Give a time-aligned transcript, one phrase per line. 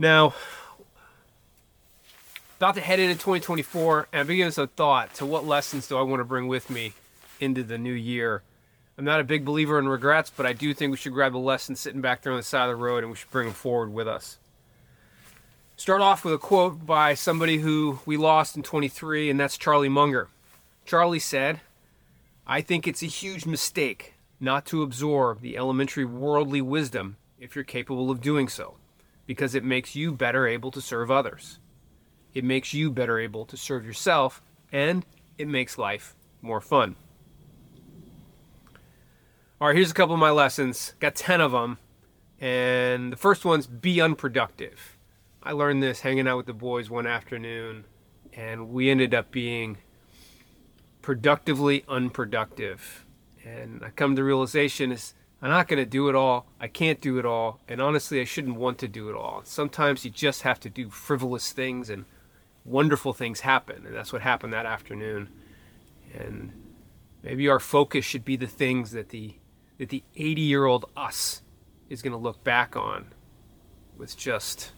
[0.00, 0.32] Now,
[2.56, 6.00] about to head into 2024, and I'm beginning some thought to what lessons do I
[6.00, 6.94] want to bring with me
[7.38, 8.42] into the new year.
[8.96, 11.38] I'm not a big believer in regrets, but I do think we should grab the
[11.38, 13.52] lessons sitting back there on the side of the road and we should bring them
[13.52, 14.38] forward with us.
[15.76, 19.90] Start off with a quote by somebody who we lost in 23, and that's Charlie
[19.90, 20.28] Munger.
[20.86, 21.60] Charlie said,
[22.46, 27.64] I think it's a huge mistake not to absorb the elementary worldly wisdom if you're
[27.64, 28.76] capable of doing so,
[29.30, 31.60] because it makes you better able to serve others.
[32.34, 35.06] It makes you better able to serve yourself, and
[35.38, 36.96] it makes life more fun.
[39.60, 40.94] All right, here's a couple of my lessons.
[40.98, 41.78] Got 10 of them.
[42.40, 44.98] And the first one's be unproductive.
[45.44, 47.84] I learned this hanging out with the boys one afternoon,
[48.32, 49.78] and we ended up being
[51.02, 53.06] productively unproductive.
[53.44, 56.46] And I come to the realization is I'm not going to do it all.
[56.60, 57.60] I can't do it all.
[57.66, 59.40] And honestly, I shouldn't want to do it all.
[59.44, 62.04] Sometimes you just have to do frivolous things and
[62.64, 63.86] wonderful things happen.
[63.86, 65.30] And that's what happened that afternoon.
[66.14, 66.52] And
[67.22, 69.34] maybe our focus should be the things that the
[69.78, 71.40] that the 80 year old us
[71.88, 73.06] is going to look back on
[73.96, 74.72] with just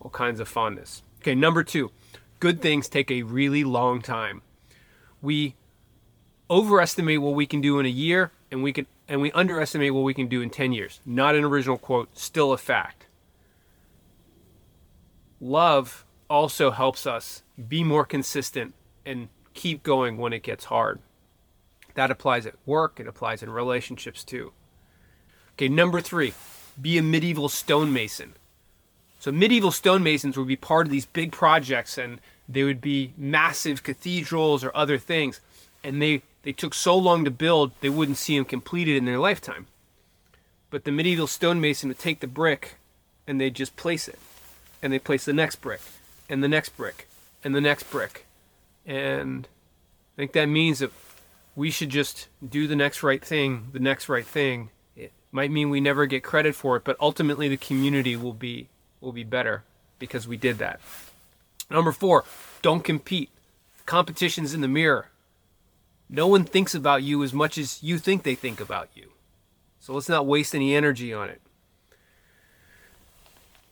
[0.00, 1.04] all kinds of fondness.
[1.20, 1.92] Okay, number two,
[2.40, 4.42] good things take a really long time.
[5.22, 5.54] We
[6.50, 10.02] overestimate what we can do in a year, and we can and we underestimate what
[10.02, 11.00] we can do in 10 years.
[11.04, 13.06] Not an original quote, still a fact.
[15.40, 18.74] Love also helps us be more consistent
[19.04, 21.00] and keep going when it gets hard.
[21.94, 24.52] That applies at work, it applies in relationships too.
[25.54, 26.34] Okay, number three,
[26.80, 28.34] be a medieval stonemason.
[29.20, 33.82] So, medieval stonemasons would be part of these big projects and they would be massive
[33.82, 35.40] cathedrals or other things.
[35.82, 39.18] And they, they took so long to build, they wouldn't see them completed in their
[39.18, 39.66] lifetime.
[40.70, 42.76] But the medieval stonemason would take the brick
[43.26, 44.18] and they'd just place it.
[44.82, 45.80] And they place the next brick,
[46.28, 47.08] and the next brick,
[47.42, 48.26] and the next brick.
[48.84, 49.48] And
[50.14, 50.92] I think that means that
[51.56, 54.68] we should just do the next right thing, the next right thing.
[54.94, 58.68] It might mean we never get credit for it, but ultimately the community will be
[59.00, 59.62] will be better
[59.98, 60.80] because we did that.
[61.70, 62.24] Number 4,
[62.62, 63.30] don't compete.
[63.86, 65.10] Competition's in the mirror.
[66.08, 69.12] No one thinks about you as much as you think they think about you.
[69.80, 71.40] So let's not waste any energy on it.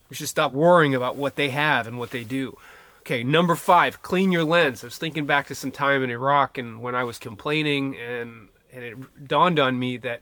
[0.08, 2.58] We should stop worrying about what they have and what they do.
[3.00, 4.84] Okay, number five, clean your lens.
[4.84, 8.48] I was thinking back to some time in Iraq and when I was complaining, and,
[8.72, 10.20] and it dawned on me that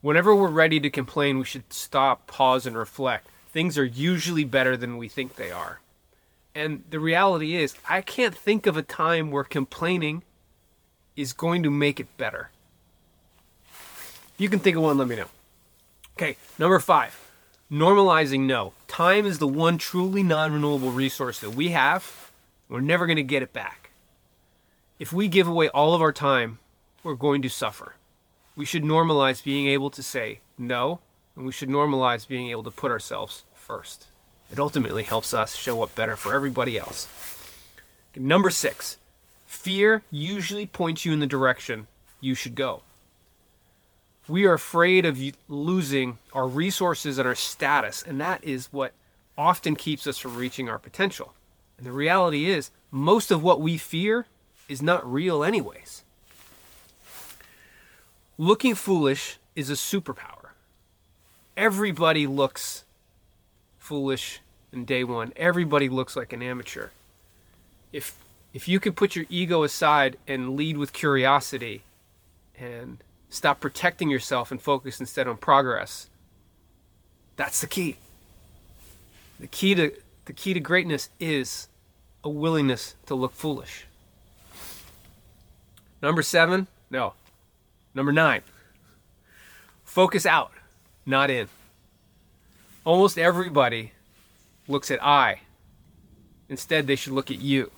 [0.00, 3.26] whenever we're ready to complain, we should stop, pause, and reflect.
[3.50, 5.80] Things are usually better than we think they are.
[6.54, 10.22] And the reality is, I can't think of a time where complaining
[11.16, 12.50] is going to make it better.
[13.66, 15.26] If you can think of one, let me know.
[16.16, 17.18] Okay, number five,
[17.70, 18.72] normalizing no.
[18.88, 22.30] Time is the one truly non renewable resource that we have.
[22.68, 23.90] We're never going to get it back.
[24.98, 26.58] If we give away all of our time,
[27.02, 27.96] we're going to suffer.
[28.54, 31.00] We should normalize being able to say no,
[31.34, 34.06] and we should normalize being able to put ourselves first.
[34.50, 37.08] It ultimately helps us show up better for everybody else.
[38.14, 38.98] Number six,
[39.52, 41.86] fear usually points you in the direction
[42.20, 42.82] you should go
[44.28, 48.92] we are afraid of losing our resources and our status, and that is what
[49.36, 51.34] often keeps us from reaching our potential.
[51.76, 54.26] And the reality is, most of what we fear
[54.68, 56.04] is not real, anyways.
[58.38, 60.50] Looking foolish is a superpower.
[61.56, 62.84] Everybody looks
[63.78, 64.40] foolish
[64.72, 66.88] in day one, everybody looks like an amateur.
[67.92, 68.16] If,
[68.52, 71.82] if you could put your ego aside and lead with curiosity
[72.58, 72.98] and
[73.32, 76.10] Stop protecting yourself and focus instead on progress.
[77.36, 77.96] That's the key.
[79.40, 79.90] The key to
[80.26, 81.68] the key to greatness is
[82.22, 83.86] a willingness to look foolish.
[86.02, 87.14] Number 7, no.
[87.94, 88.42] Number 9.
[89.82, 90.52] Focus out,
[91.06, 91.48] not in.
[92.84, 93.92] Almost everybody
[94.68, 95.40] looks at I.
[96.50, 97.70] Instead, they should look at you.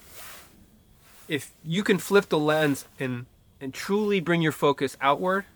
[1.29, 3.27] If you can flip the lens and
[3.65, 5.47] and truly bring your focus outward,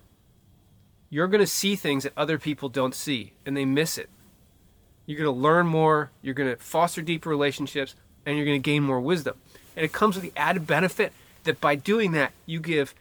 [1.10, 4.08] you're going to see things that other people don't see and they miss it.
[5.04, 7.94] You're going to learn more, you're going to foster deeper relationships,
[8.24, 9.36] and you're going to gain more wisdom.
[9.76, 11.12] And it comes with the added benefit
[11.44, 12.94] that by doing that, you give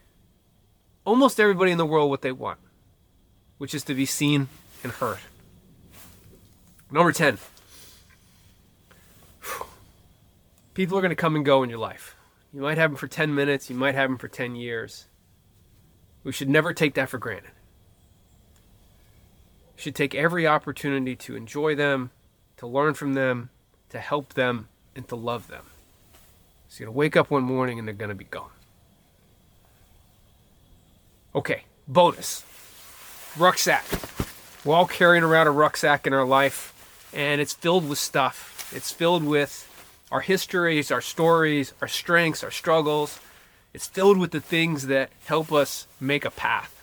[1.06, 2.60] almost everybody in the world what they want,
[3.60, 4.50] which is to be seen
[4.84, 5.20] and heard.
[6.92, 7.38] Number 10.
[10.74, 12.17] People are going to come and go in your life.
[12.54, 15.06] You might have them for 10 minutes, you might have them for 10 years.
[16.24, 17.52] We should never take that for granted.
[19.76, 22.12] We should take every opportunity to enjoy them
[22.58, 23.50] to learn from them,
[23.90, 25.64] to help them, and to love them.
[26.68, 28.50] So you're going to wake up one morning and they're going to be gone.
[31.34, 32.44] Okay, bonus
[33.38, 33.86] rucksack.
[34.66, 36.74] We're all carrying around a rucksack in our life,
[37.14, 38.72] and it's filled with stuff.
[38.76, 39.64] It's filled with
[40.12, 43.20] our histories, our stories, our strengths, our struggles.
[43.74, 46.74] It's filled with the things that help us make a path.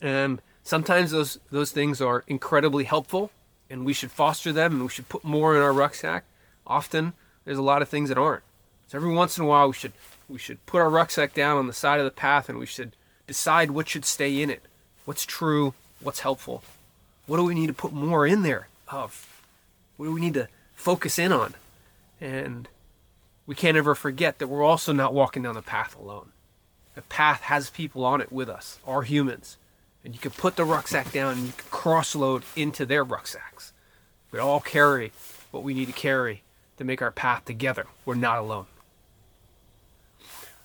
[0.00, 3.30] And sometimes those those things are incredibly helpful
[3.68, 6.24] and we should foster them and we should put more in our rucksack.
[6.66, 7.12] Often
[7.44, 8.42] there's a lot of things that aren't.
[8.88, 9.92] So every once in a while we should
[10.28, 12.92] we should put our rucksack down on the side of the path and we should
[13.26, 14.62] decide what should stay in it.
[15.04, 16.62] What's true, what's helpful.
[17.26, 19.42] What do we need to put more in there of?
[19.96, 21.54] What do we need to focus in on?
[22.20, 22.68] And
[23.46, 26.32] we can't ever forget that we're also not walking down the path alone.
[26.94, 29.56] The path has people on it with us, our humans.
[30.04, 33.72] And you can put the rucksack down and you can cross load into their rucksacks.
[34.30, 35.12] We all carry
[35.50, 36.42] what we need to carry
[36.76, 37.86] to make our path together.
[38.04, 38.66] We're not alone.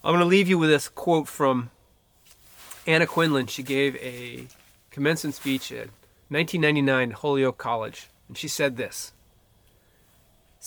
[0.03, 1.71] I'm going to leave you with this quote from
[2.85, 3.49] Anna Quindlen.
[3.49, 4.45] She gave a
[4.91, 5.89] commencement speech at
[6.29, 9.13] 1999 Holyoke College, and she said this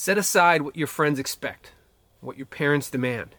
[0.00, 1.72] Set aside what your friends expect,
[2.20, 3.34] what your parents demand,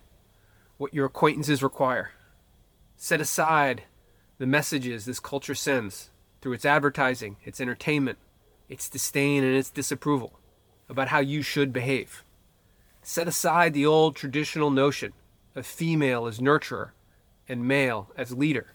[0.78, 2.12] what your acquaintances require.
[2.98, 3.84] Set aside
[4.40, 6.10] the messages this culture sends
[6.42, 8.18] through its advertising, its entertainment,
[8.68, 10.38] its disdain, and its disapproval
[10.90, 12.26] about how you should behave.
[13.02, 15.14] Set aside the old traditional notion
[15.56, 16.90] of female as nurturer
[17.48, 18.74] and male as leader.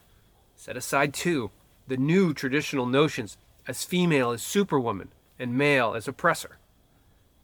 [0.57, 1.51] Set aside, too,
[1.87, 3.37] the new traditional notions
[3.69, 6.57] as female as superwoman and male as oppressor.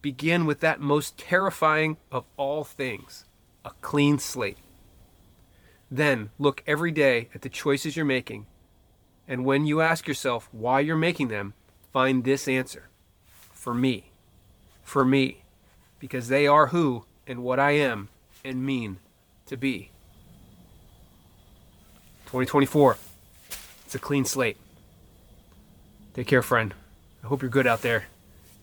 [0.03, 3.25] Begin with that most terrifying of all things
[3.65, 4.59] a clean slate.
[5.91, 8.47] Then look every day at the choices you're making,
[9.29, 11.55] and when you ask yourself why you're making them,
[11.93, 12.89] find this answer
[13.53, 14.11] For me.
[14.83, 15.43] For me.
[15.99, 18.09] Because they are who and what I am
[18.45, 18.99] and mean
[19.47, 19.91] to be.
[22.27, 22.97] 2024.
[23.85, 24.57] It's a clean slate.
[26.15, 26.75] Take care, friend.
[27.23, 28.07] I hope you're good out there.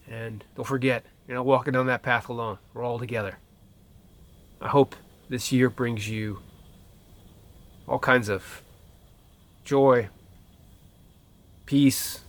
[0.10, 2.58] And don't forget, you're not walking down that path alone.
[2.74, 3.38] We're all together.
[4.62, 4.96] I hope
[5.30, 6.40] this year brings you
[7.88, 8.62] all kinds of
[9.64, 10.10] joy,
[11.66, 12.22] peace,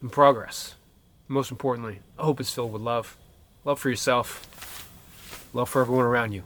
[0.00, 0.76] and progress.
[1.26, 3.16] Most importantly, I hope it's filled with love.
[3.64, 4.88] Love for yourself,
[5.52, 6.42] love for everyone around you.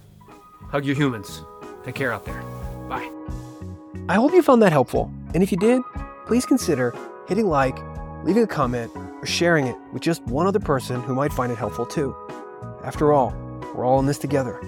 [0.71, 1.43] Hug your humans.
[1.85, 2.41] Take care out there.
[2.89, 3.11] Bye.
[4.09, 5.13] I hope you found that helpful.
[5.35, 5.83] And if you did,
[6.27, 6.95] please consider
[7.29, 7.79] hitting like,
[8.25, 11.59] leaving a comment, or sharing it with just one other person who might find it
[11.59, 12.15] helpful too.
[12.85, 13.35] After all,
[13.75, 14.61] we're all in this together.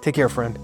[0.00, 0.58] Take care, friend.